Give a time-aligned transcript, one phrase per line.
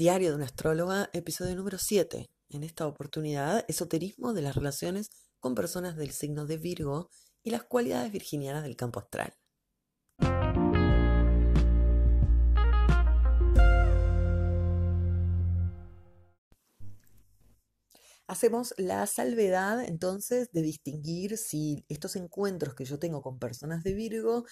[0.00, 2.30] Diario de una astróloga, episodio número 7.
[2.48, 7.10] En esta oportunidad, esoterismo de las relaciones con personas del signo de Virgo
[7.42, 9.34] y las cualidades virginianas del campo astral.
[18.26, 23.92] Hacemos la salvedad entonces de distinguir si estos encuentros que yo tengo con personas de
[23.92, 24.46] Virgo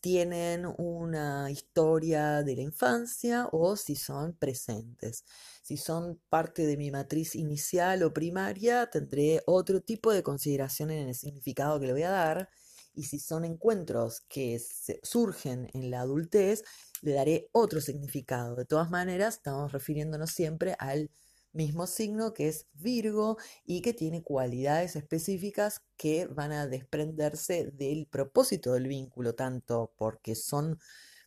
[0.00, 5.24] tienen una historia de la infancia o si son presentes.
[5.62, 11.08] Si son parte de mi matriz inicial o primaria, tendré otro tipo de consideración en
[11.08, 12.48] el significado que le voy a dar.
[12.94, 14.60] Y si son encuentros que
[15.02, 16.62] surgen en la adultez,
[17.02, 18.54] le daré otro significado.
[18.54, 21.10] De todas maneras, estamos refiriéndonos siempre al
[21.54, 28.06] mismo signo que es Virgo y que tiene cualidades específicas que van a desprenderse del
[28.06, 30.78] propósito del vínculo, tanto porque son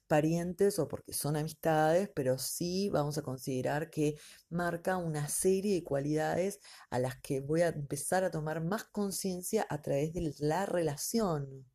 [0.07, 4.15] parientes o porque son amistades, pero sí vamos a considerar que
[4.49, 9.65] marca una serie de cualidades a las que voy a empezar a tomar más conciencia
[9.69, 11.65] a través de la relación.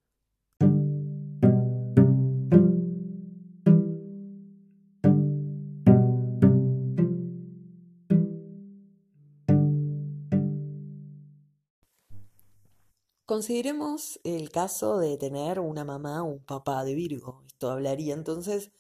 [13.33, 17.43] Consideremos el caso de tener una mamá o un papá de Virgo.
[17.47, 18.73] Esto hablaría entonces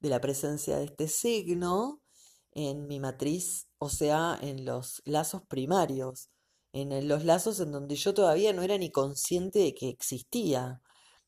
[0.00, 2.02] de la presencia de este signo
[2.50, 6.30] en mi matriz, o sea, en los lazos primarios,
[6.72, 10.82] en los lazos en donde yo todavía no era ni consciente de que existía,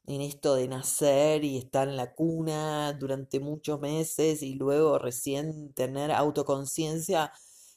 [0.09, 5.73] en esto de nacer y estar en la cuna durante muchos meses y luego recién
[5.75, 7.33] tener autoconciencia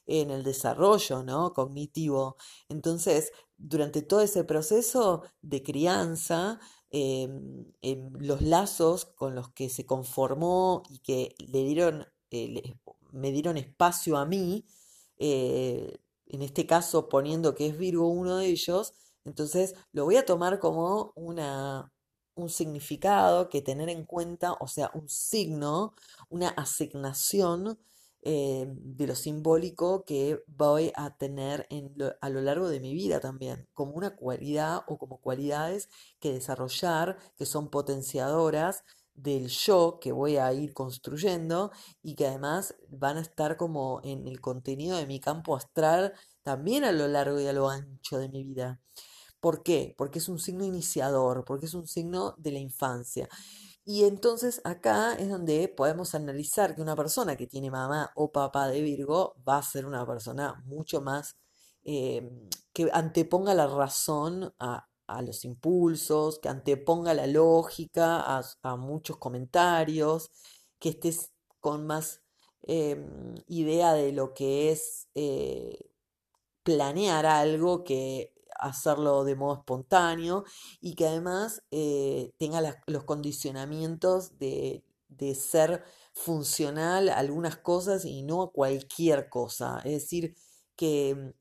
[0.08, 1.54] en el desarrollo ¿no?
[1.54, 2.38] cognitivo.
[2.70, 9.86] Entonces, durante todo ese proceso de crianza, em, em, los lazos con los que se
[9.86, 12.76] conformó y que le dieron, eh,
[13.12, 14.66] me dieron espacio a mí,
[15.18, 18.94] eh, en este caso poniendo que es Virgo uno de ellos,
[19.26, 21.92] entonces lo voy a tomar como una,
[22.36, 25.96] un significado que tener en cuenta, o sea, un signo,
[26.30, 27.80] una asignación
[28.30, 31.66] eh, de lo simbólico que voy a tener
[32.20, 35.88] a lo largo de mi vida también, como una cualidad o como cualidades
[36.20, 38.84] que desarrollar, que son potenciadoras
[39.14, 41.72] del yo que voy a ir construyendo
[42.04, 46.12] y que además van a estar como en el contenido de mi campo astral
[46.44, 48.82] también a lo largo y a lo ancho de mi vida.
[49.40, 49.96] ¿Por qué?
[49.98, 53.30] Porque es un signo iniciador, porque es un signo de la infancia.
[53.90, 58.68] Y entonces acá es donde podemos analizar que una persona que tiene mamá o papá
[58.68, 61.38] de Virgo va a ser una persona mucho más
[61.86, 62.30] eh,
[62.74, 64.90] que anteponga la razón a,
[65.24, 68.26] los impulsos, que anteponga la lógica
[68.62, 70.32] a, muchos comentarios,
[70.80, 71.32] que estés
[71.62, 72.22] con más
[72.64, 75.80] em, idea de lo que es eh,
[76.64, 80.44] planear algo que hacerlo de modo espontáneo
[80.82, 84.84] y que además eh, tenga los condicionamientos de,
[85.36, 89.80] ser funcional a algunas cosas y no a cualquier cosa.
[89.84, 90.36] Es decir,
[90.76, 91.34] que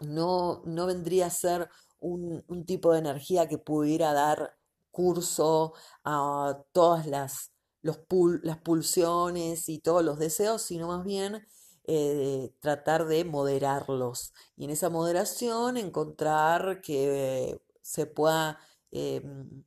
[0.00, 1.68] no, no vendría a ser
[2.00, 4.56] un, tipo de energía que pudiera dar
[4.90, 7.52] curso a todas las,
[7.82, 8.00] los
[8.42, 11.46] las pulsiones y todos los deseos, sino más bien
[11.86, 18.58] eh, tratar de moderarlos y en esa moderación encontrar que se pueda
[18.90, 19.64] em,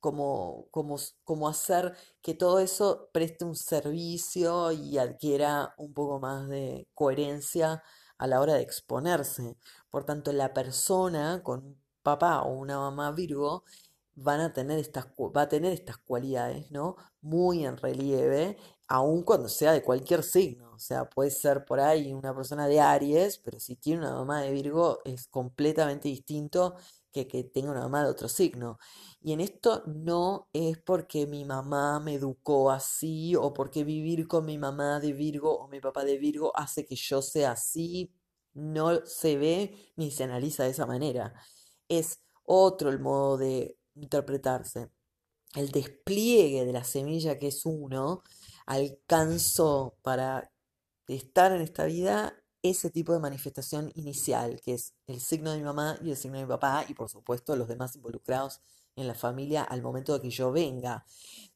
[0.00, 6.48] como, como, como, hacer que todo eso preste un servicio y adquiera un poco más
[6.48, 7.82] de coherencia
[8.18, 9.56] a la hora de exponerse.
[9.90, 13.64] Por tanto, la persona con un papá o una mamá Virgo
[14.14, 16.96] van a tener estas, va a tener estas cualidades, ¿no?
[17.20, 18.58] Muy en relieve,
[18.88, 20.72] aun cuando sea de cualquier signo.
[20.74, 24.42] O sea, puede ser por ahí una persona de Aries, pero si tiene una mamá
[24.42, 26.76] de Virgo es completamente distinto
[27.12, 28.78] que que tenga una mamá de otro signo.
[29.20, 34.46] Y en esto no es porque mi mamá me educó así o porque vivir con
[34.46, 38.12] mi mamá de Virgo o mi papá de Virgo hace que yo sea así.
[38.54, 41.34] No se ve ni se analiza de esa manera.
[41.88, 44.90] Es otro el modo de interpretarse.
[45.54, 48.22] El despliegue de la semilla que es uno
[48.68, 50.52] alcanzó para
[51.06, 55.64] estar en esta vida ese tipo de manifestación inicial, que es el signo de mi
[55.64, 58.60] mamá y el signo de mi papá, y por supuesto los demás involucrados
[58.94, 61.06] en la familia al momento de que yo venga.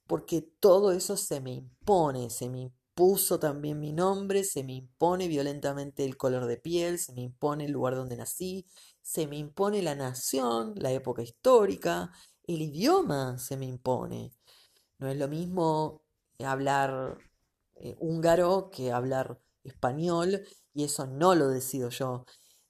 [0.07, 5.29] Porque todo eso se me impone, se me impuso también mi nombre, se me impone
[5.29, 8.65] violentamente el color de piel, se me impone el lugar donde nací,
[9.03, 12.11] se me impone la nación, la época histórica,
[12.47, 14.33] el idioma se me impone.
[14.99, 16.02] No es lo mismo
[16.45, 17.19] hablar
[17.77, 20.43] eh, húngaro que hablar español
[20.75, 22.25] y eso no lo decido yo.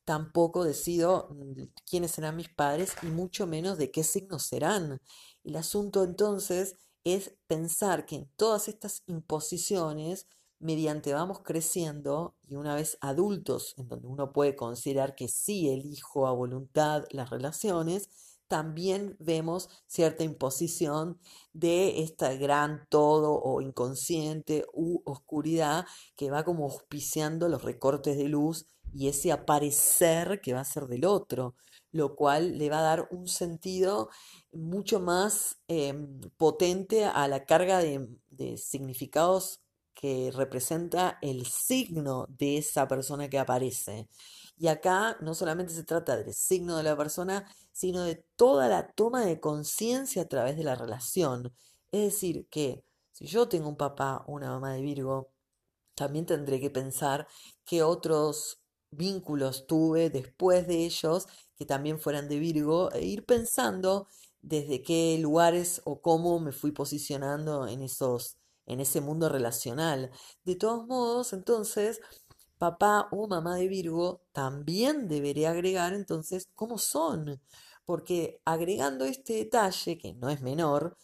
[0.05, 5.01] Tampoco decido mm, quiénes serán mis padres y mucho menos de qué signos serán.
[5.45, 10.27] El asunto entonces es pensar que en todas estas imposiciones,
[10.59, 16.27] mediante vamos creciendo y una vez adultos, en donde uno puede considerar que sí elijo
[16.27, 18.09] a voluntad las relaciones,
[18.53, 21.19] también vemos cierta imposición
[21.55, 28.29] de este gran todo o inconsciente u oscuridad que va como auspiciando los recortes de
[28.29, 31.55] luz y ese aparecer que va a ser del otro,
[31.93, 34.11] lo cual le va a dar un sentido
[34.53, 39.63] mucho más em, potente a la carga de, de significados
[39.95, 44.09] que representa el signo de esa persona que aparece.
[44.57, 48.93] Y acá no solamente se trata del signo de la persona, sino de toda la
[48.93, 51.53] toma de conciencia a través de la relación.
[51.91, 55.33] Es decir, que si yo tengo un papá o una mamá de Virgo,
[55.95, 57.27] también tendré que pensar
[57.65, 58.61] qué otros
[58.91, 61.27] vínculos tuve después de ellos
[61.57, 64.07] que también fueran de Virgo e ir pensando
[64.43, 70.11] desde qué lugares o cómo me fui posicionando en esos en ese mundo relacional.
[70.45, 72.01] De todos modos, entonces,
[72.63, 77.43] papá o mamá de Virgo también debería agregar entonces cómo son,
[77.85, 80.97] porque agregando este detalle, que no es menor,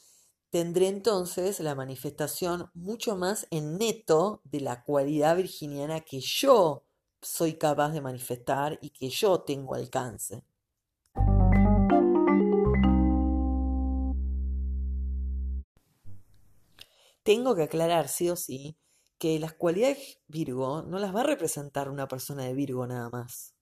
[0.50, 6.84] tendré entonces la manifestación mucho más en neto de la cualidad virginiana que yo
[7.22, 10.44] soy capaz de manifestar y que yo tengo alcance.
[17.25, 18.76] Tengo que aclarar sí o sí
[19.18, 23.54] que las cualidades Virgo no las va a representar una persona de Virgo nada más.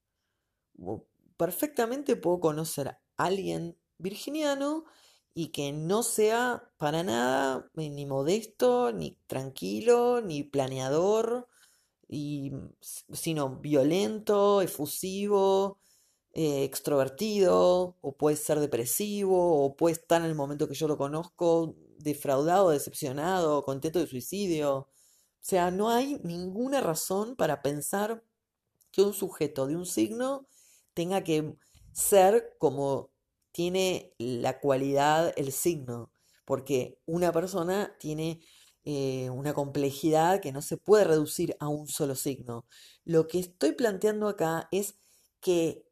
[1.37, 4.85] Perfectamente puedo conocer a alguien virginiano
[5.35, 11.49] y que no sea para nada eh, ni modesto, ni tranquilo, ni planeador,
[12.09, 15.79] y, sino violento, efusivo,
[16.33, 20.97] eh, extrovertido, o puede ser depresivo, o puede estar en el momento que yo lo
[20.97, 24.89] conozco defraudado, decepcionado, contento de suicidio.
[25.47, 28.25] Sea, no hay ninguna razón para pensar
[28.91, 30.49] que un sujeto de un signo
[30.93, 31.55] tenga que
[31.93, 33.13] ser como
[33.53, 36.11] tiene la cualidad el signo,
[36.45, 38.41] porque una persona tiene
[38.83, 42.67] eh, una complejidad que no se puede reducir a un solo signo.
[43.05, 44.99] Lo que estoy planteando acá es
[45.41, 45.87] que,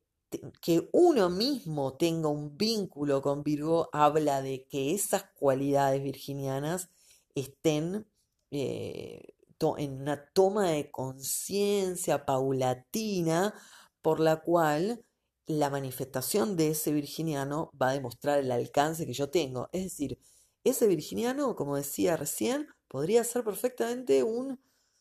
[0.61, 6.91] que uno mismo tenga un vínculo con Virgo, habla de que esas cualidades virginianas
[7.37, 8.09] estén
[8.51, 9.35] eh,
[9.79, 13.55] en una toma de conciencia paulatina
[14.03, 15.05] por la cual
[15.47, 19.69] la manifestación de ese virginiano va a demostrar el alcance que yo tengo.
[19.73, 20.19] Es decir,
[20.65, 24.61] ese virginiano, como decía recién, podría ser perfectamente un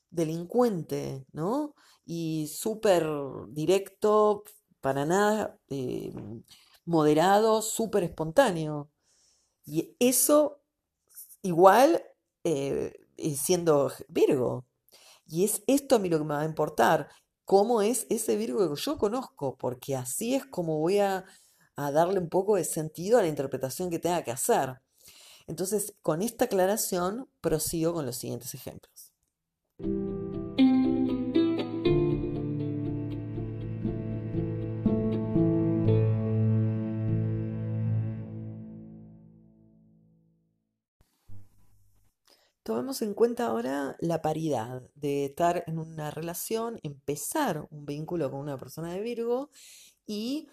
[0.09, 1.75] delincuente, ¿no?
[2.05, 3.05] Y súper
[3.49, 4.43] directo,
[4.81, 6.13] para nada eh,
[6.85, 8.91] moderado, súper espontáneo.
[9.65, 10.61] Y eso
[11.41, 12.03] igual
[12.43, 14.65] eh, siendo Virgo.
[15.25, 17.09] Y es esto a mí lo que me va a importar,
[17.45, 21.25] cómo es ese Virgo que yo conozco, porque así es como voy a,
[21.75, 24.81] a darle un poco de sentido a la interpretación que tenga que hacer.
[25.47, 29.13] Entonces, con esta aclaración, prosigo con los siguientes ejemplos.
[42.63, 48.39] Tomemos en cuenta ahora la paridad de estar en una relación, empezar un vínculo con
[48.39, 49.49] una persona de Virgo
[50.05, 50.47] y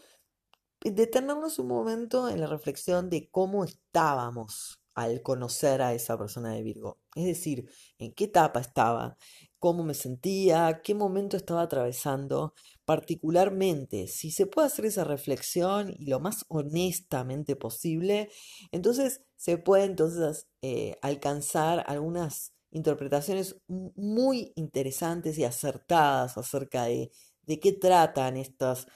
[0.80, 6.64] detenernos un momento en la reflexión de cómo estábamos al conocer a esa persona de
[6.64, 6.98] Virgo.
[7.14, 9.16] Es decir, en qué etapa estaba,
[9.60, 16.06] cómo me sentía, qué momento estaba atravesando, particularmente, si se puede hacer esa reflexión y
[16.06, 18.30] lo más honestamente posible,
[18.72, 27.10] entonces se puede entonces eh, alcanzar algunas interpretaciones muy interesantes y acertadas acerca de,
[27.42, 28.86] de qué tratan estas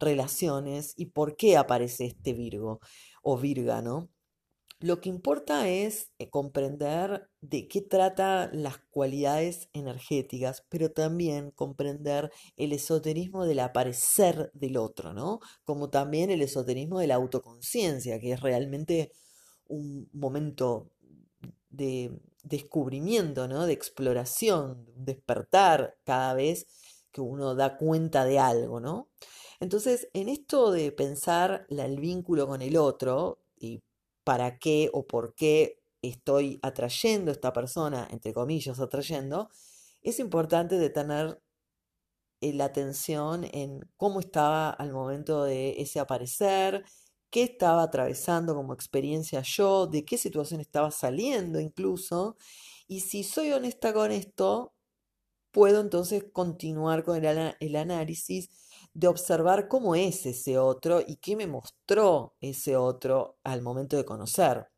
[0.00, 2.80] relaciones y por qué aparece este Virgo
[3.22, 4.10] o Virga, ¿no?
[4.84, 12.30] Lo que importa es eh, comprender de qué trata las cualidades energéticas, pero también comprender
[12.58, 15.40] el esoterismo del aparecer del otro, ¿no?
[15.64, 19.12] Como también el esoterismo de la autoconciencia, que es realmente
[19.68, 20.90] un momento
[21.70, 23.64] de descubrimiento, ¿no?
[23.64, 26.66] De exploración, despertar cada vez
[27.10, 29.08] que uno da cuenta de algo, ¿no?
[29.60, 33.82] Entonces, en esto de pensar el vínculo con el otro y
[34.24, 39.50] para qué o por qué estoy atrayendo a esta persona, entre comillas, atrayendo,
[40.02, 41.40] es importante detener
[42.40, 46.84] eh, la atención en cómo estaba al momento de ese aparecer,
[47.30, 52.36] qué estaba atravesando como experiencia yo, de qué situación estaba saliendo incluso.
[52.86, 54.74] Y si soy honesta con esto,
[55.52, 58.50] puedo entonces continuar con el, el análisis
[58.94, 64.04] de observar cómo es ese otro y qué me mostró ese otro al momento de
[64.04, 64.68] conocer.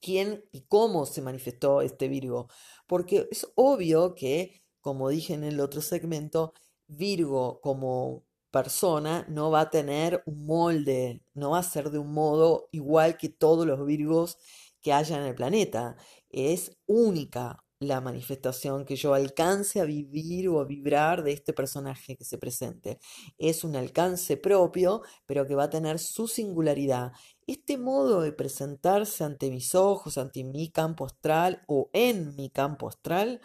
[0.00, 2.48] ¿Quién y cómo se manifestó este Virgo?
[2.86, 6.54] Porque es obvio que, como dije en el otro segmento,
[6.86, 12.12] Virgo como persona no va a tener un molde, no va a ser de un
[12.12, 14.38] modo igual que todos los Virgos
[14.80, 15.96] que haya en el planeta.
[16.28, 22.16] Es única la manifestación que yo alcance a vivir o a vibrar de este personaje
[22.16, 22.98] que se presente.
[23.38, 27.12] Es un alcance propio, pero que va a tener su singularidad.
[27.46, 32.88] Este modo de presentarse ante mis ojos, ante mi campo astral o en mi campo
[32.88, 33.40] astral,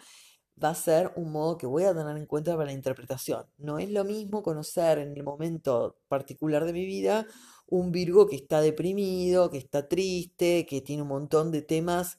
[0.62, 3.46] va a ser un modo que voy a tener en cuenta para la interpretación.
[3.58, 7.26] No es lo mismo conocer en el momento particular de mi vida
[7.66, 12.18] un Virgo que está deprimido, que está triste, que tiene un montón de temas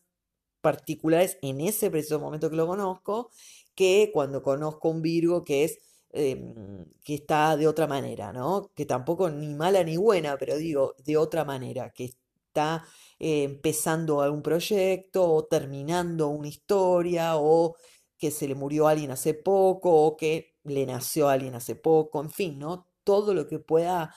[0.61, 3.31] particulares en ese preciso momento que lo conozco,
[3.75, 5.79] que cuando conozco un Virgo que es
[6.11, 8.71] em, que está de otra manera, ¿no?
[8.75, 12.85] Que tampoco ni mala ni buena, pero digo de otra manera, que está
[13.19, 17.75] eh, empezando algún proyecto o terminando una historia o
[18.17, 21.75] que se le murió a alguien hace poco o que le nació a alguien hace
[21.75, 22.87] poco, en fin, ¿no?
[23.03, 24.13] Todo lo que pueda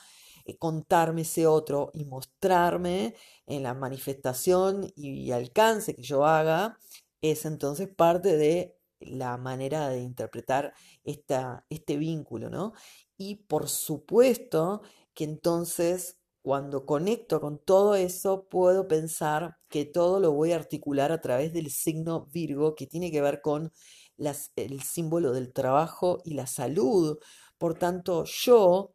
[0.59, 3.15] contarme ese otro y mostrarme
[3.47, 6.77] en la manifestación y alcance que yo haga,
[7.21, 10.73] es entonces parte de la manera de interpretar
[11.03, 12.73] esta, este vínculo, ¿no?
[13.17, 14.81] Y por supuesto
[15.13, 21.11] que entonces cuando conecto con todo eso, puedo pensar que todo lo voy a articular
[21.11, 23.73] a través del signo Virgo, que tiene que ver con
[24.55, 27.17] el símbolo del trabajo y la salud.
[27.57, 28.94] Por tanto, yo,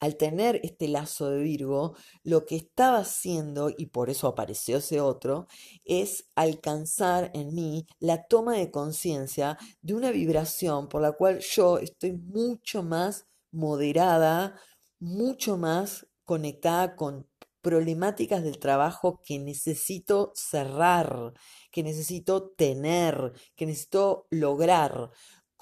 [0.00, 5.00] al tener este lazo de Virgo, lo que estaba haciendo, y por eso apareció ese
[5.00, 5.46] otro,
[5.84, 11.78] es alcanzar en mí la toma de conciencia de una vibración por la cual yo
[11.78, 14.60] estoy mucho más moderada,
[14.98, 17.28] mucho más conectada con
[17.64, 21.32] problemáticas del trabajo que necesito cerrar,
[21.70, 25.10] que necesito tener, que necesito lograr.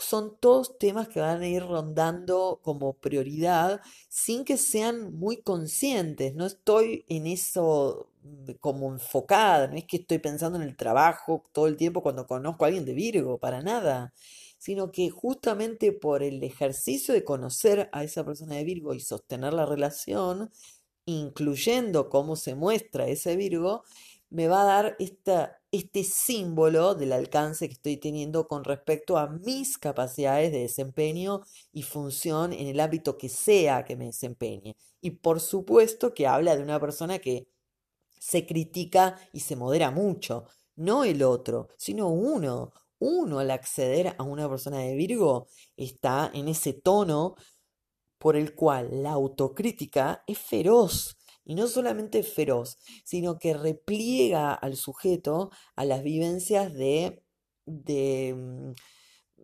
[0.02, 6.35] Son todos temas que van a ir rondando como prioridad sin que sean muy conscientes.
[6.35, 8.09] No estoy en eso
[8.61, 12.64] como enfocada, no es que estoy pensando en el trabajo todo el tiempo cuando conozco
[12.64, 14.12] a alguien de Virgo, para nada
[14.62, 19.52] sino que justamente por el ejercicio de conocer a esa persona de Virgo y sostener
[19.52, 20.52] la relación,
[21.04, 23.82] incluyendo cómo se muestra ese Virgo,
[24.33, 29.77] me va a dar este símbolo del alcance que estoy teniendo con respecto a mis
[29.77, 34.75] capacidades de desempeño y función en el ámbito que sea que me desempeñe.
[35.03, 37.47] Y por supuesto que habla de una persona que
[38.19, 40.47] se critica y se modera mucho,
[40.77, 46.49] no el otro, sino uno, uno al acceder a una persona de Virgo está en
[46.49, 47.35] ese tono
[48.17, 51.19] por el cual la autocrítica es feroz.
[51.44, 57.22] Y no solamente feroz, sino que repliega al sujeto a las vivencias de,
[57.66, 58.72] de mm,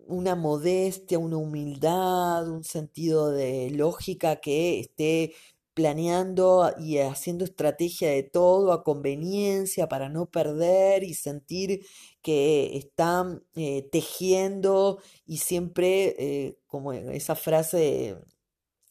[0.06, 5.34] una modestia, una humildad, un sentido de lógica que esté
[5.74, 11.86] planeando y haciendo estrategia de todo a conveniencia para no perder y sentir
[12.22, 18.16] que están eh, tejiendo y siempre, eh, como esa frase,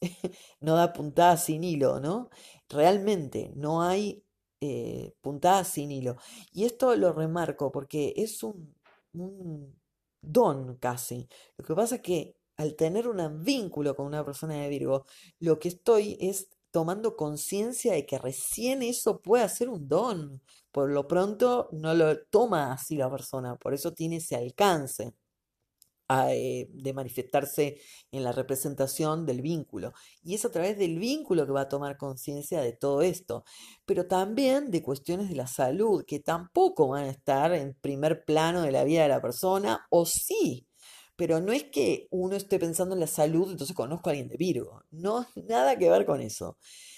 [0.61, 2.29] no da puntada sin hilo, ¿no?
[2.69, 4.24] Realmente no hay
[4.62, 6.17] eh, puntada sin hilo.
[6.51, 8.75] Y esto lo remarco porque es un,
[9.13, 9.79] un
[10.21, 11.27] don casi.
[11.57, 15.05] Lo que pasa es que al tener un vínculo con una persona de Virgo,
[15.39, 20.41] lo que estoy es tomando conciencia de que recién eso puede ser un don.
[20.71, 25.13] Por lo pronto no lo toma así la persona, por eso tiene ese alcance.
[26.09, 29.91] Eh, de manifestarse en la representación del vínculo.
[30.23, 33.43] Y es a través del vínculo que va a tomar conciencia de todo esto,
[33.85, 38.61] pero también de cuestiones de la salud, que tampoco van a estar en primer plano
[38.61, 40.65] de la vida de la persona, o sí,
[41.17, 44.37] pero no es que uno esté pensando en la salud, entonces conozco a alguien de
[44.37, 44.83] Virgo.
[44.91, 46.57] No, nada que ver con eso.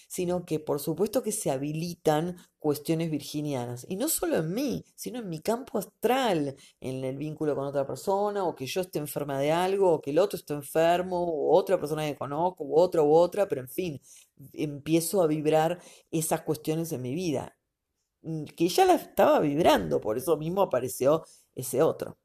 [0.10, 3.86] Sino que por supuesto que se habilitan cuestiones virginianas.
[3.88, 7.86] Y no solo en mí, sino en mi campo astral, en el vínculo con otra
[7.88, 11.56] persona, o que yo esté enferma de algo, o que el otro esté enfermo, o
[11.56, 14.02] otra persona que conozco, u otra u otra, pero en fin,
[14.54, 15.80] empiezo a vibrar
[16.12, 17.56] esas cuestiones en mi vida.
[18.24, 21.24] Mm, que ya las estaba vibrando, por eso mismo apareció
[21.56, 22.18] ese otro.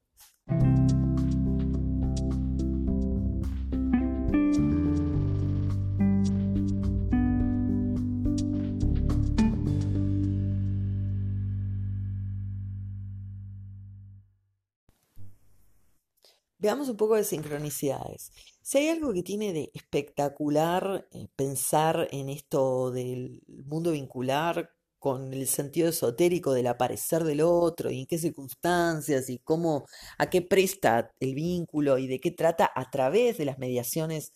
[16.65, 18.33] Veamos un poco de sincronicidades.
[18.63, 25.35] Si hay algo que tiene de espectacular eh, pensar en esto del mundo vincular con
[25.35, 29.85] el sentido esotérico del aparecer del otro y en qué circunstancias y cómo,
[30.17, 34.33] a qué presta el vínculo y de qué trata a través de las mediaciones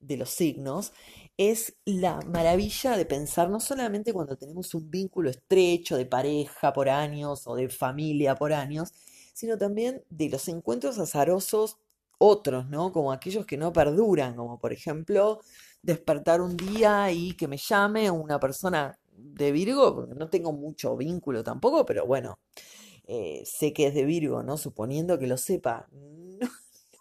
[0.00, 0.92] de los signos,
[1.38, 6.90] es la maravilla de pensar no solamente cuando tenemos un vínculo estrecho de pareja por
[6.90, 8.92] años o de familia por años,
[9.40, 11.78] sino también de los encuentros azarosos
[12.18, 12.92] otros, ¿no?
[12.92, 15.40] Como aquellos que no perduran, como por ejemplo
[15.80, 20.94] despertar un día y que me llame una persona de Virgo, porque no tengo mucho
[20.94, 22.38] vínculo tampoco, pero bueno,
[23.06, 24.58] eh, sé que es de Virgo, ¿no?
[24.58, 25.88] Suponiendo que lo sepa.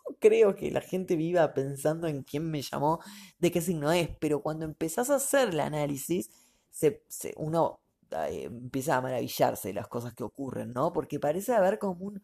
[0.09, 2.99] No, creo que la gente viva pensando en quién me llamó,
[3.37, 6.31] de qué signo es, pero cuando empezás a hacer el análisis,
[6.71, 7.03] se,
[7.37, 7.88] uno eh,
[8.29, 10.91] empieza a maravillarse de las cosas que ocurren, ¿no?
[10.93, 12.23] Porque parece haber como un,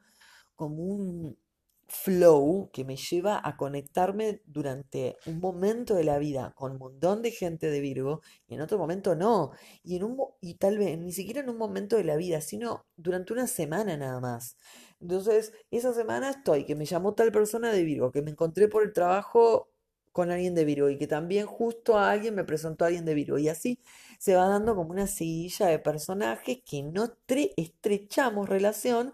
[0.56, 1.38] como un
[1.88, 7.22] flow que me lleva a conectarme durante un momento de la vida con un montón
[7.22, 9.52] de gente de Virgo y en otro momento no.
[9.84, 12.86] Y, en un, y tal vez ni siquiera en un momento de la vida, sino
[12.96, 14.58] durante una semana nada más.
[15.00, 18.84] Entonces, esa semana estoy, que me llamó tal persona de Virgo, que me encontré por
[18.84, 19.70] el trabajo
[20.16, 23.14] con alguien de Virgo y que también justo a alguien me presentó a alguien de
[23.14, 23.38] Virgo.
[23.38, 23.82] Y así
[24.18, 27.12] se va dando como una seguilla de personajes que no
[27.58, 29.12] estrechamos relación,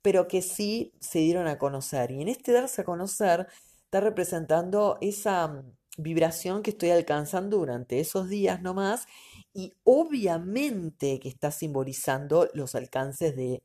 [0.00, 2.12] pero que sí se dieron a conocer.
[2.12, 3.48] Y en este darse a conocer
[3.82, 9.08] está representando esa mm, vibración que estoy alcanzando durante esos días nomás
[9.52, 13.64] y obviamente que está simbolizando los alcances de,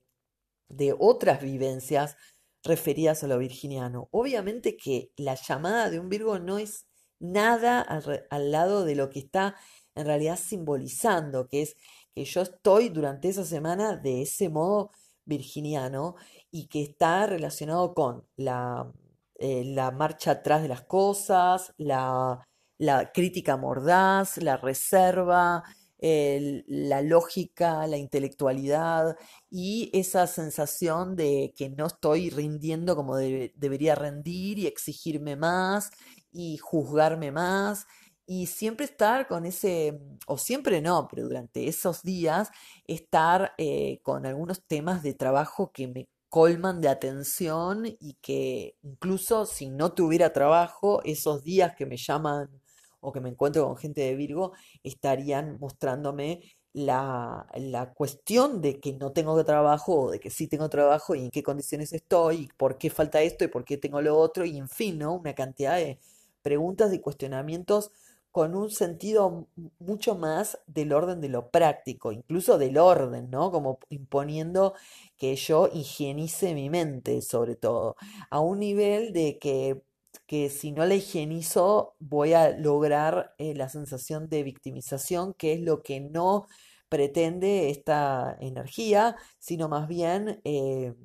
[0.70, 2.18] de otras vivencias
[2.64, 4.10] referidas a lo virginiano.
[4.12, 6.86] Obviamente que la llamada de un Virgo no es
[7.20, 9.56] nada al, al lado de lo que está
[9.96, 11.76] en realidad simbolizando, que es
[12.14, 14.92] que yo estoy durante esa semana de ese modo
[15.26, 16.16] virginiano
[16.52, 18.92] y que está relacionado con la,
[19.36, 22.46] eh, la marcha atrás de las cosas, la,
[22.78, 25.64] la crítica mordaz, la reserva,
[26.02, 29.18] la lógica, la intelectualidad
[29.50, 35.92] y esa sensación de que no estoy rindiendo como debería rendir y exigirme más
[36.32, 37.86] y juzgarme más
[38.26, 42.50] y siempre estar con ese, o siempre no, pero durante esos días
[42.86, 49.48] estar eh, con algunos temas de trabajo que me colman de atención y que incluso
[49.48, 52.59] si no tuviera trabajo, esos días que me llaman
[53.02, 56.42] o que me encuentro con gente de Virgo estarían mostrándome
[56.74, 61.26] la, la, cuestión de que no tengo trabajo o de que sí tengo trabajo y
[61.26, 64.46] en qué condiciones estoy, y por qué falta esto y por qué tengo lo otro,
[64.46, 65.16] y en fin, ¿no?
[65.16, 66.00] Una cantidad de
[66.42, 67.92] preguntas y cuestionamientos
[68.32, 69.48] con un sentido
[69.80, 73.52] mucho más del orden de lo práctico, incluso del orden, ¿no?
[73.52, 74.76] Como imponiendo
[75.18, 77.96] que yo higienice mi mente, sobre todo,
[78.30, 79.82] a un nivel de que,
[80.26, 85.62] que si no la higienizo voy a lograr eh, la sensación de victimización, que es
[85.62, 86.48] lo que no
[86.90, 90.96] pretende esta energía, sino más bien eh,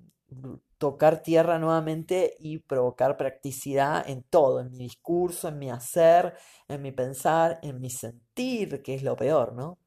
[0.79, 6.35] tocar tierra nuevamente y provocar practicidad en todo, en mi discurso, en mi hacer,
[6.69, 9.79] en mi pensar, en mi sentir, que es lo peor, ¿no?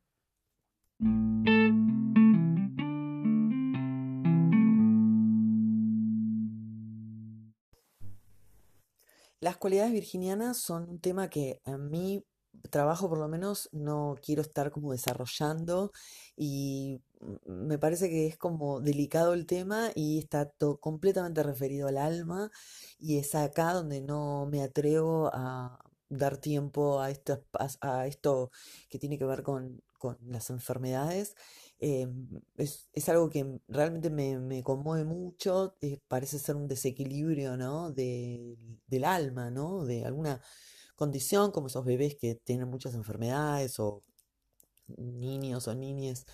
[9.48, 12.22] Las cualidades virginianas son un tema que a mí
[12.70, 15.94] trabajo por lo menos no quiero estar como desarrollando
[16.36, 17.00] y
[17.46, 22.52] me parece que es como delicado el tema y está completamente referido al alma
[23.00, 25.80] y es acá donde no me atrevo a
[26.10, 27.42] dar tiempo a esto,
[27.80, 28.52] a esto
[28.90, 29.82] que tiene que ver con,
[30.26, 31.36] las enfermedades.
[31.80, 37.92] Em, es, algo que realmente me, conmueve mucho, eh, parece ser un desequilibrio, ¿no?
[37.92, 39.86] del alma, ¿no?
[39.86, 40.42] De alguna
[40.96, 44.04] condición, como esos bebés que tienen muchas enfermedades o
[44.98, 46.26] niños o niñas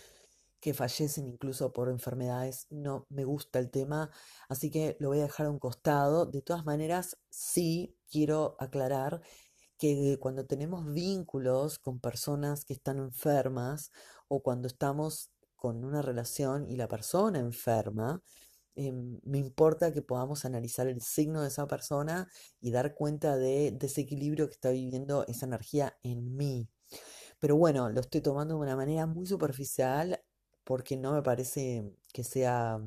[0.61, 2.67] que fallecen incluso por enfermedades.
[2.69, 4.11] No me gusta el tema,
[4.49, 6.25] así que lo voy a dejar a un costado.
[6.25, 9.21] De todas maneras, sí quiero aclarar
[9.77, 13.91] que cuando tenemos vínculos con personas que están enfermas
[14.29, 15.32] o cuando estamos
[15.63, 18.21] con una relación y la persona enferma,
[18.75, 22.27] Em, me importa que podamos analizar el signo de esa persona
[22.59, 26.67] y dar cuenta de desequilibrio que está viviendo esa energía en mí.
[27.39, 30.21] Pero bueno, lo estoy tomando de una manera muy superficial
[30.63, 32.79] porque no me parece que sea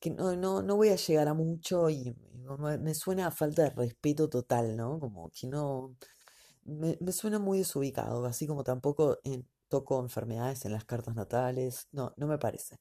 [0.00, 2.14] que no, no, no voy a llegar a mucho y,
[2.80, 5.00] me, suena a falta de respeto total, ¿no?
[5.00, 5.96] Como que no,
[6.64, 9.18] me, suena muy desubicado, así como tampoco
[9.68, 12.78] toco enfermedades en las cartas natales, no, no me parece.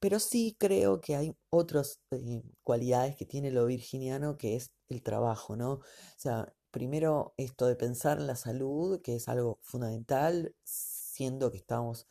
[0.00, 5.02] pero sí creo que hay otras eh, cualidades que tiene lo virginiano, que es el
[5.02, 5.72] trabajo, ¿no?
[5.74, 5.82] O
[6.18, 12.06] sea, primero esto de pensar en la salud, que es algo fundamental, siendo que estamos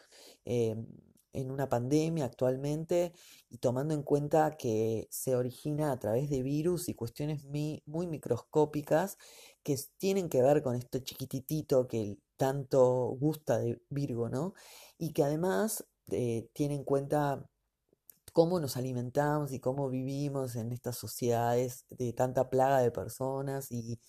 [0.46, 0.88] em,
[1.34, 3.13] en una pandemia actualmente
[3.50, 8.08] y tomando en cuenta que se origina a través de virus y cuestiones muy, muy
[8.08, 9.18] microscópicas
[9.63, 14.54] que tienen que ver con esto chiquititito que tanto gusta de Virgo, ¿no?
[14.97, 17.49] Y que además eh, tiene en cuenta
[18.34, 23.99] cómo nos alimentamos y cómo vivimos en estas sociedades de tanta plaga de personas y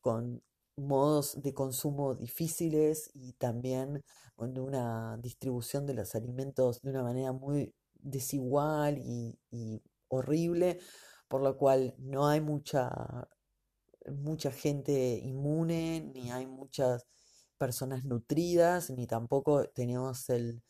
[0.00, 0.42] con
[0.76, 4.04] modos de consumo difíciles y también
[4.36, 10.78] con una distribución de los alimentos de una manera muy desigual y, y horrible,
[11.28, 13.28] por lo cual no hay mucha,
[14.10, 17.06] mucha gente inmune, ni hay muchas
[17.58, 20.60] personas nutridas, ni tampoco tenemos eh,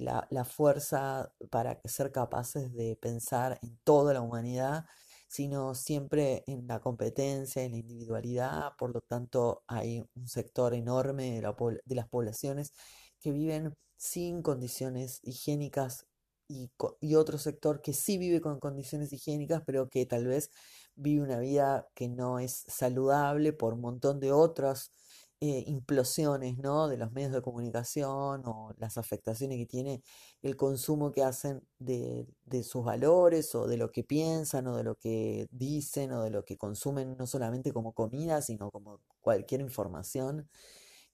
[0.00, 4.84] la, la, fuerza para ser capaces de pensar en toda la humanidad,
[5.28, 8.72] sino siempre en la competencia, en la individualidad.
[8.78, 12.72] Por lo tanto, hay un sector enorme de, la, de las poblaciones
[13.20, 16.06] que viven sin condiciones higiénicas
[16.48, 20.50] y, y, otro sector que sí vive con condiciones higiénicas, pero que tal vez
[20.96, 24.92] vive una vida que no es saludable por un montón de otras
[25.40, 26.88] eh, implosiones, ¿no?
[26.88, 30.02] de los medios de comunicación o las afectaciones que tiene
[30.42, 34.84] el consumo que hacen de, de sus valores o de lo que piensan o de
[34.84, 39.60] lo que dicen o de lo que consumen no solamente como comida, sino como cualquier
[39.60, 40.48] información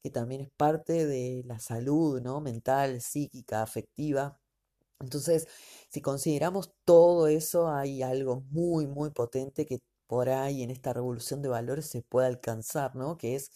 [0.03, 2.40] que también es parte de la salud, ¿no?
[2.40, 4.38] mental, psíquica, afectiva.
[5.03, 5.47] Entonces,
[5.91, 11.43] si consideramos todo eso, hay algo muy, muy potente que por ahí en esta revolución
[11.43, 13.17] de valores se puede alcanzar, ¿no?
[13.19, 13.51] Que es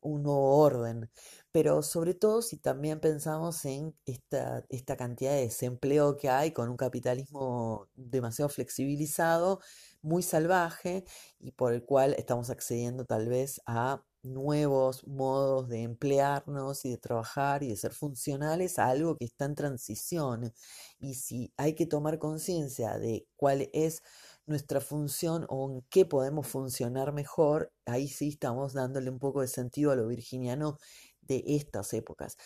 [0.00, 1.10] un nuevo orden.
[1.52, 6.68] Pero sobre todo si también pensamos en esta, esta cantidad de desempleo que hay con
[6.70, 9.60] un capitalismo demasiado flexibilizado,
[10.02, 11.04] muy salvaje,
[11.38, 16.98] y por el cual estamos accediendo tal vez a nuevos modos de emplearnos y de
[16.98, 20.52] trabajar y de ser funcionales a algo que está en transición.
[20.98, 24.02] Y si hay que tomar conciencia de cuál es
[24.46, 29.48] nuestra función o en qué podemos funcionar mejor, ahí sí estamos dándole un poco de
[29.48, 30.78] sentido a lo virginiano
[31.22, 32.36] de estas épocas.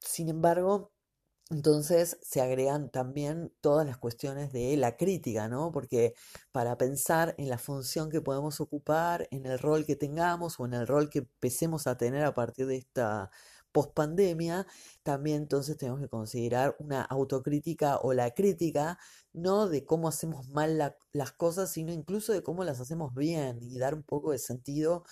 [0.00, 0.92] Sin embargo,
[1.52, 5.70] entonces se agregan también todas las cuestiones de la crítica, ¿no?
[5.70, 6.14] Porque
[6.50, 10.72] para pensar en la función que podemos ocupar, en el rol que tengamos o en
[10.74, 13.30] el rol que empecemos a tener a partir de esta
[13.70, 14.66] pospandemia,
[15.02, 18.98] también entonces tenemos que considerar una autocrítica o la crítica,
[19.34, 23.78] no de cómo hacemos mal las cosas, sino incluso de cómo las hacemos bien y
[23.78, 25.04] dar un poco de sentido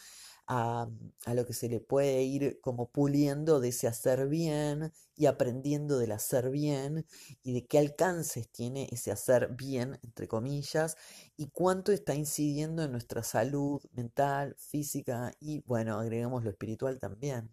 [0.52, 0.88] a,
[1.26, 5.96] a, lo que se le puede ir como puliendo de ese hacer bien y aprendiendo
[5.96, 7.06] del hacer bien
[7.44, 10.96] y de qué alcances tiene ese hacer bien, entre comillas,
[11.36, 17.50] y cuánto está incidiendo en nuestra salud mental, física y, bueno, agregamos lo espiritual también.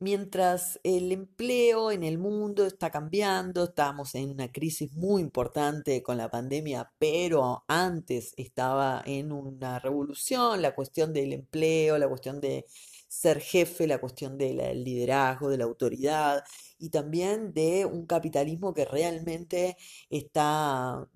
[0.00, 6.16] Mientras el empleo en el mundo está cambiando, estamos en una crisis muy importante con
[6.16, 12.66] la pandemia, pero antes estaba en una revolución, la cuestión del empleo, la cuestión de
[13.08, 16.44] ser jefe, la cuestión del liderazgo, de la autoridad
[16.78, 19.76] y también de un capitalismo que realmente
[20.10, 21.08] está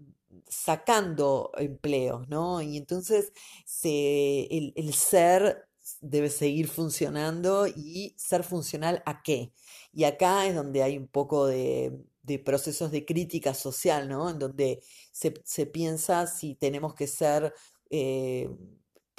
[0.48, 2.60] sacando empleos, ¿no?
[2.62, 3.32] Y entonces
[3.64, 5.68] se, el, el ser
[6.02, 9.52] debe seguir funcionando y ser funcional a qué.
[9.92, 12.04] Y acá es donde hay un poco de,
[12.44, 14.28] procesos de crítica social, ¿no?
[14.30, 17.54] En donde se, se piensa si tenemos que ser
[17.90, 18.50] eh,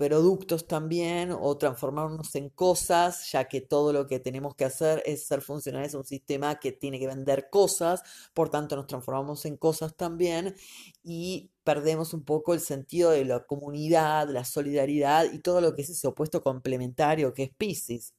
[0.08, 5.26] productos también o transformarnos en cosas, ya que todo lo que tenemos que hacer es
[5.26, 9.56] ser funcionales a un sistema que tiene que vender cosas, por tanto nos transformamos en
[9.58, 10.56] cosas también
[11.04, 15.84] y perdemos un poco el sentido de la comunidad, la solidaridad y todo lo que
[15.84, 18.14] es ese opuesto complementario que es Pisces.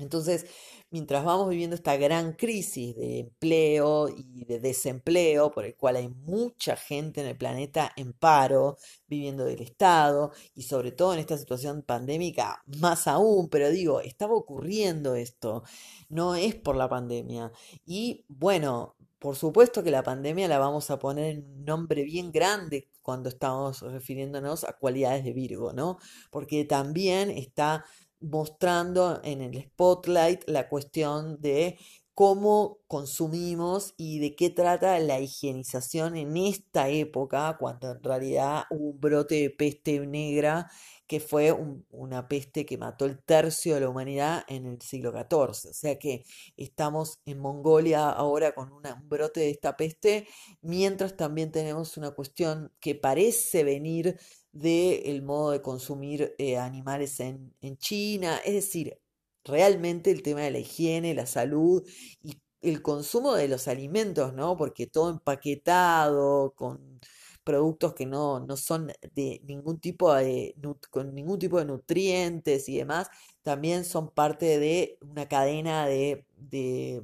[0.00, 0.46] Entonces,
[0.90, 6.08] mientras vamos viviendo esta gran crisis de empleo y de desempleo, por el cual hay
[6.08, 11.38] mucha gente en el planeta en paro, viviendo del Estado, y sobre todo en esta
[11.38, 15.62] situación pandémica, más aún, pero digo, estaba ocurriendo esto,
[16.08, 17.52] no es por la pandemia.
[17.86, 22.32] Y bueno, por supuesto que la pandemia la vamos a poner en un nombre bien
[22.32, 25.98] grande cuando estamos refiriéndonos a cualidades de Virgo, ¿no?
[26.30, 27.84] Porque también está
[28.20, 31.78] mostrando en el spotlight la cuestión de
[32.14, 38.90] cómo consumimos y de qué trata la higienización en esta época, cuando en realidad hubo
[38.90, 40.70] un brote de peste negra
[41.10, 41.52] que fue
[41.90, 45.70] una peste que mató el tercio de la humanidad en el siglo XIV.
[45.70, 46.24] O sea que
[46.56, 50.28] estamos en Mongolia ahora con un brote de esta peste,
[50.62, 54.20] mientras también tenemos una cuestión que parece venir
[54.52, 58.40] del modo de consumir eh, animales en, en China.
[58.44, 58.96] Es decir,
[59.42, 61.82] realmente el tema de la higiene, la salud
[62.22, 64.56] y el consumo de los alimentos, ¿no?
[64.56, 67.00] Porque todo empaquetado, con
[67.44, 70.54] productos que no, no son de ningún tipo de,
[70.90, 73.08] con ningún tipo de nutrientes y demás,
[73.42, 77.02] también son parte de una cadena de, de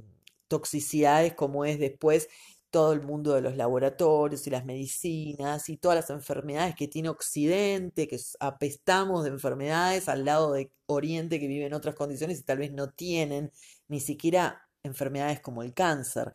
[0.49, 2.29] toxicidades como es después
[2.70, 7.09] todo el mundo de los laboratorios y las medicinas y todas las enfermedades que tiene
[7.09, 12.42] Occidente, que apestamos de enfermedades al lado de Oriente que vive en otras condiciones y
[12.42, 13.51] tal vez no tienen
[13.88, 16.33] ni siquiera enfermedades como el cáncer.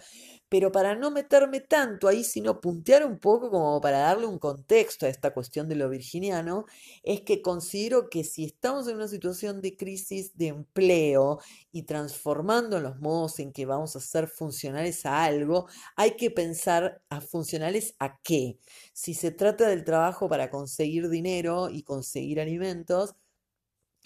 [0.49, 5.05] Pero para no meterme tanto ahí, sino puntear un poco como para darle un contexto
[5.05, 6.65] a esta cuestión de lo virginiano,
[7.03, 11.39] es que considero que si estamos en una situación de crisis de empleo
[11.71, 17.01] y transformando los modos en que vamos a ser funcionales a algo, hay que pensar
[17.09, 18.59] a funcionales a qué.
[18.93, 23.15] Si se trata del trabajo para conseguir dinero y conseguir alimentos,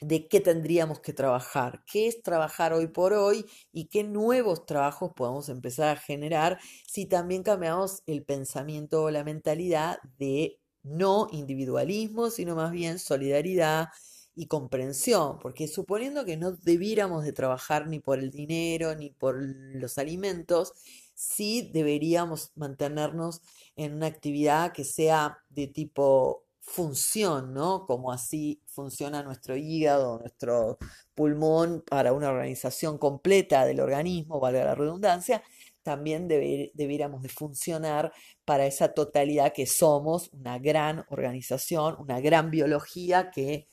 [0.02, 5.12] de qué tendríamos que trabajar, qué es trabajar hoy por hoy y qué nuevos trabajos
[5.16, 12.30] podemos empezar a generar si también cambiamos el pensamiento o la mentalidad de no individualismo,
[12.30, 13.88] sino más bien solidaridad
[14.36, 19.38] y comprensión, porque suponiendo que no debiéramos de trabajar ni por el dinero ni por
[19.40, 20.74] los alimentos,
[21.14, 23.42] sí deberíamos mantenernos
[23.78, 27.86] en una actividad que sea de tipo función, ¿no?
[27.86, 30.78] Como así funciona nuestro hígado, nuestro
[31.14, 35.44] pulmón para una organización completa del organismo, valga la redundancia,
[35.84, 38.12] también debiéramos de funcionar
[38.44, 43.68] para esa totalidad que somos, una gran organización, una gran biología que,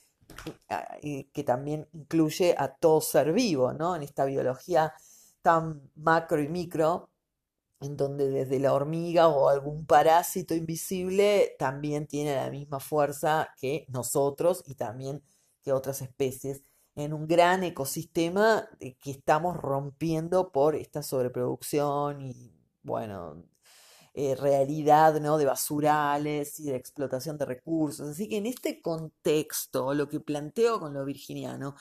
[1.33, 3.97] que también incluye a todo ser vivo, ¿no?
[3.97, 4.93] En esta biología
[5.41, 7.09] tan macro y micro
[7.83, 13.87] en donde desde la hormiga o algún parásito invisible también tiene la misma fuerza que
[13.89, 15.23] nosotros y también
[15.63, 16.63] que otras especies
[16.95, 23.45] en un gran ecosistema que estamos rompiendo por esta sobreproducción y, bueno,
[24.15, 25.39] eh, realidad ¿no?
[25.39, 28.11] de basurales y de explotación de recursos.
[28.11, 31.75] Así que en este contexto, lo que planteo con lo virginiano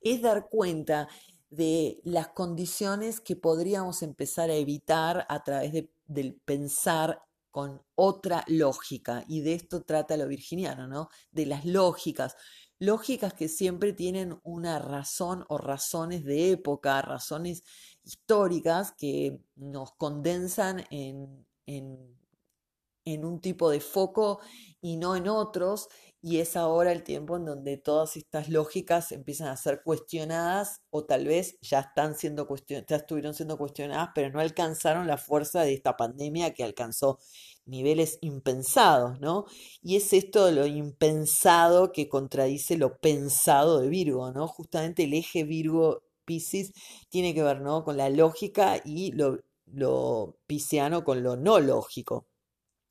[0.00, 1.08] es dar cuenta
[1.56, 5.72] de las condiciones que podríamos empezar a evitar a través
[6.06, 7.22] del pensar
[7.54, 9.24] con otra lógica.
[9.28, 11.08] Y de esto trata lo virginiano, ¿no?
[11.30, 12.36] De las lógicas.
[12.80, 17.62] Lógicas que siempre tienen una razón o razones de época, razones
[18.02, 24.40] históricas que nos condensan en, en, un tipo de foco
[24.80, 25.88] y no en otros
[26.26, 31.04] y es ahora el tiempo en donde todas estas lógicas empiezan a ser cuestionadas o
[31.04, 35.74] tal vez ya están siendo ya estuvieron siendo cuestionadas, pero no alcanzaron la fuerza de
[35.74, 37.18] esta pandemia que alcanzó
[37.66, 39.44] niveles impensados, ¿no?
[39.82, 44.48] Y es esto de lo impensado que contradice lo pensado de Virgo, ¿no?
[44.48, 46.72] Justamente el eje Virgo Piscis
[47.10, 47.84] tiene que ver, ¿no?
[47.84, 52.28] Con la lógica y lo, lo pisciano con lo no lógico,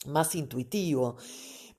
[0.06, 1.18] más intuitivo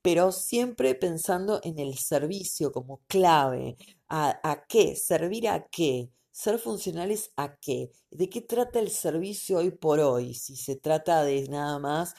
[0.04, 3.78] pero siempre pensando en el servicio como clave.
[4.10, 4.96] ¿A, qué?
[4.96, 6.10] ¿Servir a qué?
[6.30, 7.90] ¿Ser funcionales a qué?
[8.10, 10.34] ¿De qué trata el servicio hoy por hoy?
[10.34, 12.14] Si se trata de nada más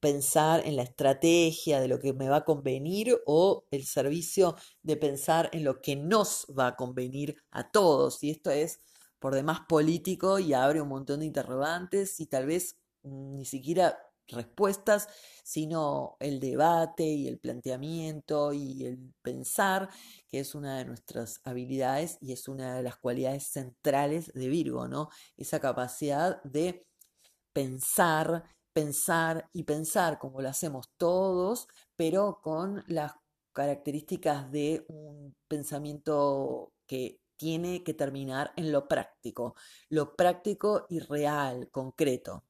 [0.00, 4.96] pensar en la estrategia de lo que me va a convenir o el servicio de
[4.96, 8.24] pensar en lo que nos va a convenir a todos.
[8.24, 8.80] Y esto es
[9.20, 15.08] por demás político y abre un montón de interrogantes y tal vez ni siquiera respuestas,
[15.44, 19.90] sino el debate y el planteamiento y el pensar,
[20.28, 24.88] que es una de nuestras habilidades y es una de las cualidades centrales de Virgo,
[24.88, 25.10] ¿no?
[25.36, 26.86] Esa capacidad de
[27.52, 33.12] pensar, pensar y pensar como lo hacemos todos, pero con las
[33.52, 39.54] características de un pensamiento que tiene que terminar en lo práctico,
[39.88, 42.44] lo práctico y real, concreto.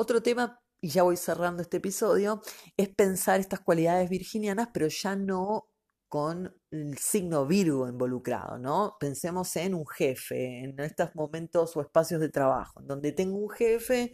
[0.00, 2.40] Otro tema, y ya voy cerrando este episodio,
[2.76, 5.66] es pensar estas cualidades virginianas, pero ya no
[6.08, 8.96] con el signo Virgo involucrado, ¿no?
[9.00, 14.12] Pensemos en un jefe, en estos momentos o espacios de trabajo, donde tengo un jefe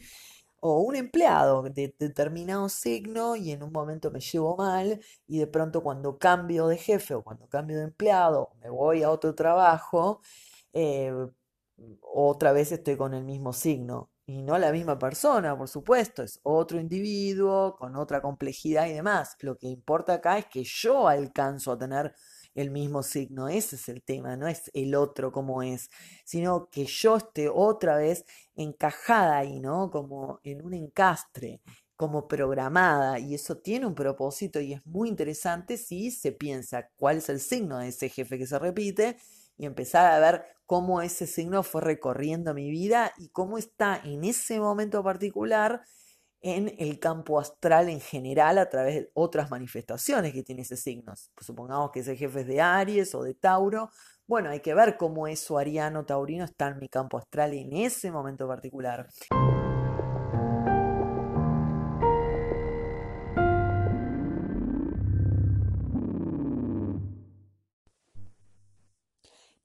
[0.61, 5.47] o un empleado de determinado signo y en un momento me llevo mal y de
[5.49, 10.23] pronto cuando cambio de jefe o cuando cambio de empleado, me voy a otro trabajo,
[10.73, 11.13] eh,
[12.01, 14.14] otra vez estoy con el mismo signo.
[14.27, 19.37] Y no la misma persona, por supuesto, es otro individuo con otra complejidad y demás.
[19.41, 22.15] Lo que importa acá es que yo alcanzo a tener
[22.55, 25.91] el mismo signo, ese es el tema, no es el otro como es,
[26.25, 29.91] sino que yo esté otra vez encajada ahí, ¿no?
[29.91, 31.61] Como en un encastre,
[31.97, 37.19] como programada, y eso tiene un propósito y es muy interesante si se piensa cuál
[37.19, 39.17] es el signo de ese jefe que se repite
[39.57, 44.25] y empezar a ver cómo ese signo fue recorriendo mi vida y cómo está en
[44.25, 45.83] ese momento particular
[46.41, 51.15] en el campo astral en general a través de otras manifestaciones que tiene ese signo.
[51.35, 53.91] Pues supongamos que ese jefe es de Aries o de Tauro.
[54.27, 58.11] Bueno, hay que ver cómo eso ariano taurino está en mi campo astral en ese
[58.11, 59.09] momento particular.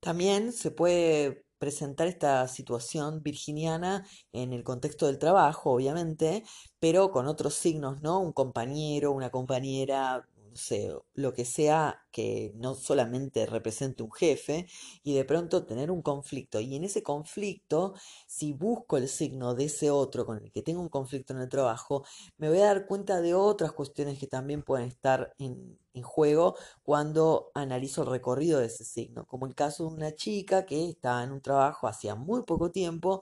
[0.10, 6.44] También se puede presentar esta situación virginiana en el contexto del trabajo, obviamente,
[6.80, 8.20] pero con otros signos, ¿no?
[8.20, 14.68] Un compañero, una compañera, sé, lo que sea que no solamente represente un jefe
[15.04, 16.60] y de pronto tener un conflicto.
[16.60, 17.94] Y en ese conflicto,
[18.28, 21.50] si busco el signo de ese otro con el que tengo un conflicto en el
[21.50, 22.06] trabajo,
[22.38, 27.52] me voy a dar cuenta de otras cuestiones que también pueden estar en, juego cuando
[27.54, 31.34] analizo el recorrido de ese signo, como el caso de una chica que estaba en
[31.34, 33.22] un trabajo hacía muy poco tiempo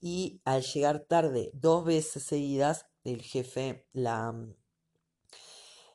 [0.00, 4.34] y al llegar tarde dos veces seguidas, el jefe la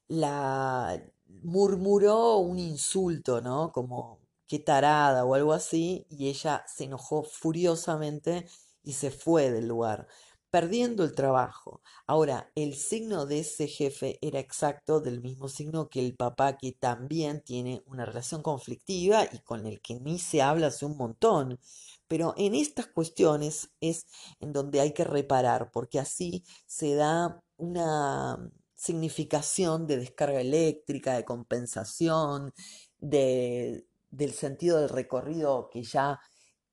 [0.10, 1.02] la
[1.44, 3.72] murmuró un insulto, ¿no?
[3.72, 8.48] Como qué tarada o algo así, y ella se enojó furiosamente
[8.84, 10.08] y se fue del lugar,
[10.50, 11.82] perdiendo el trabajo.
[12.08, 16.72] Ahora, el signo de ese jefe era exacto del mismo signo que el papá, que
[16.74, 21.60] también tiene una relación conflictiva y con el que ni se habla hace un montón.
[22.08, 24.08] Pero en estas cuestiones es
[24.40, 31.26] en donde hay que reparar, porque así se da una significación de descarga eléctrica, de
[31.26, 32.54] compensación,
[32.98, 36.22] de, del sentido del recorrido que ya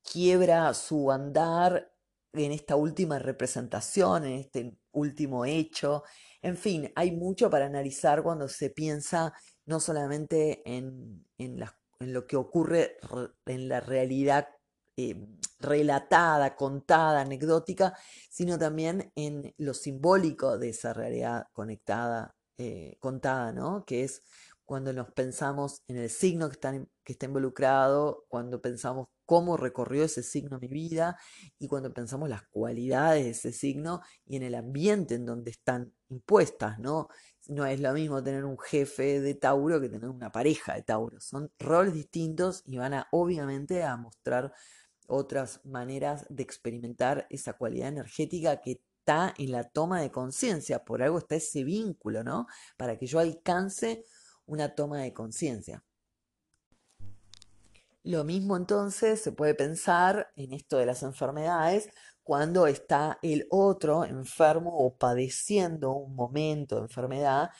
[0.05, 1.92] quiebra su andar
[2.33, 6.05] en esta última representación, en este último hecho.
[6.42, 11.59] En fin, hay mucho para analizar cuando se piensa no solamente en, en,
[11.99, 12.99] lo que ocurre
[13.47, 14.47] en la realidad
[14.97, 15.27] eh,
[15.59, 17.97] relatada, contada, anecdótica,
[18.31, 23.85] sino también en lo simbólico de esa realidad conectada, eh, contada, ¿no?
[23.85, 24.23] Que es
[24.64, 26.73] cuando nos pensamos en el signo que está,
[27.05, 31.19] que está involucrado, cuando pensamos cómo recorrió ese signo mi vida
[31.59, 35.92] y cuando pensamos las cualidades de ese signo y en el ambiente en donde están
[36.09, 37.09] impuestas, ¿no?
[37.49, 41.21] No es lo mismo tener un jefe de Tauro que tener una pareja de Tauro.
[41.21, 44.53] Son roles distintos y van a obviamente a mostrar
[45.09, 50.85] otras maneras de experimentar esa cualidad energética que está en la toma de conciencia.
[50.85, 52.47] Por algo está ese vínculo, ¿no?
[52.77, 54.05] Para que yo alcance
[54.47, 55.83] una toma de conciencia.
[58.03, 61.90] Lo mismo entonces se puede pensar en esto de las enfermedades
[62.23, 67.51] cuando está el otro enfermo o padeciendo un momento de enfermedad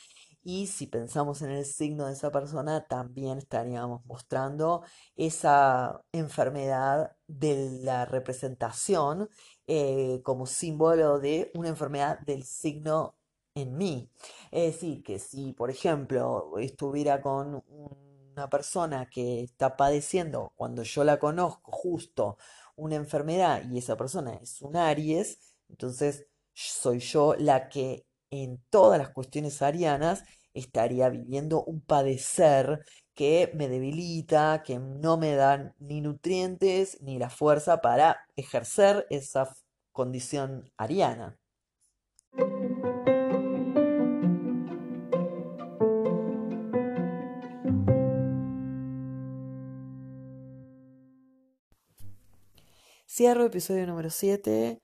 [0.49, 4.85] y si pensamos en el signo de esa persona, también estaríamos mostrando
[5.17, 9.29] esa enfermedad de la representación
[9.67, 13.17] eh, como símbolo de una enfermedad del signo
[13.57, 14.09] en mí.
[14.53, 21.03] Es decir, que si, por ejemplo, estuviera con una persona que está padeciendo, cuando yo
[21.03, 22.39] la conozco justo,
[22.77, 28.99] una enfermedad y esa persona es un Aries, entonces soy yo la que en todas
[28.99, 30.25] las cuestiones arianas
[30.55, 37.31] estaría viviendo un padecer que me debilita, que no me da ni nutrientes ni la
[37.31, 39.55] fuerza para ejercer esa
[39.93, 41.39] condición ariana.
[53.07, 54.83] Cierro episodio número 7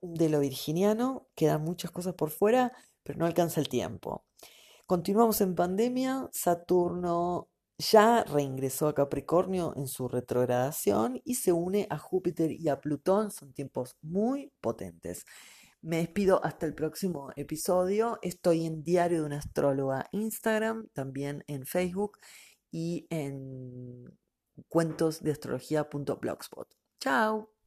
[0.00, 1.28] de lo virginiano.
[1.34, 2.72] Quedan muchas cosas por fuera,
[3.02, 4.24] pero no alcanza el tiempo.
[4.86, 6.28] Continuamos en pandemia.
[6.32, 7.48] Saturno
[7.78, 13.30] ya reingresó a Capricornio en su retrogradación y se une a Júpiter y a Plutón.
[13.30, 15.24] Son tiempos muy potentes.
[15.82, 18.18] Me despido hasta el próximo episodio.
[18.22, 22.18] Estoy en Diario de una Astróloga Instagram, también en Facebook
[22.70, 24.18] y en
[24.68, 26.68] cuentosdeastrología.blogspot.
[27.00, 27.59] Chao.